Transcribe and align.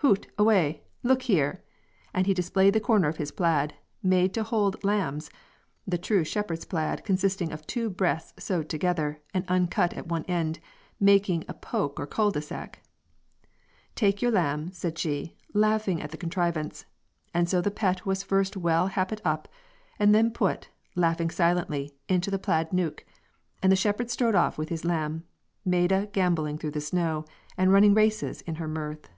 Hoot, 0.00 0.28
awa'! 0.38 0.76
look 1.02 1.22
here," 1.22 1.64
and 2.14 2.26
he 2.28 2.34
displayed 2.34 2.74
the 2.74 2.80
corner 2.80 3.08
of 3.08 3.16
his 3.16 3.32
plaid, 3.32 3.74
made 4.04 4.32
to 4.34 4.44
hold 4.44 4.84
lambs 4.84 5.30
[the 5.84 5.98
true 5.98 6.22
shepherd's 6.22 6.64
plaid, 6.66 7.02
consisting 7.04 7.50
of 7.50 7.66
two 7.66 7.90
breadths 7.90 8.32
sewed 8.38 8.68
together, 8.68 9.20
and 9.34 9.44
uncut 9.48 9.94
at 9.94 10.06
one 10.06 10.24
end, 10.26 10.60
making 11.00 11.44
a 11.48 11.54
poke 11.54 11.98
or 11.98 12.06
cul 12.06 12.30
de 12.30 12.40
sac]. 12.40 12.78
"Tak' 13.96 14.22
your 14.22 14.30
lamb," 14.30 14.70
said 14.70 14.96
she, 14.96 15.34
laughing 15.54 16.00
at 16.00 16.10
the 16.12 16.18
contrivance, 16.18 16.84
and 17.34 17.48
so 17.48 17.60
the 17.60 17.72
Pet 17.72 18.06
was 18.06 18.22
first 18.22 18.56
well 18.56 18.88
happit 18.90 19.20
up, 19.24 19.48
and 19.98 20.14
then 20.14 20.30
put, 20.30 20.68
laughing 20.94 21.30
silently, 21.30 21.96
into 22.06 22.30
the 22.30 22.38
plaid 22.38 22.72
neuk, 22.72 23.04
and 23.60 23.72
the 23.72 23.76
shepherd 23.76 24.08
strode 24.10 24.36
off 24.36 24.56
with 24.56 24.68
his 24.68 24.84
lamb, 24.84 25.24
Maida 25.64 26.08
gamboling 26.12 26.58
through 26.58 26.70
the 26.72 26.80
snow, 26.82 27.24
and 27.56 27.72
running 27.72 27.94
races 27.94 28.42
in 28.42 28.56
her 28.56 28.68
mirth. 28.68 29.08